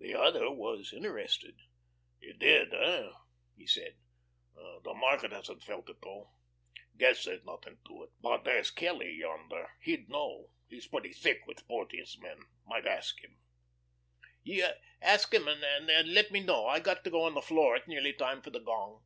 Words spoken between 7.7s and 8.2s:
to it.